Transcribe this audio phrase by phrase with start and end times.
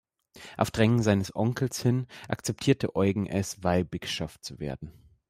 [0.57, 4.91] Auf Drängen seines Onkels hin akzeptierte Eugen es, Weihbischof zu werden.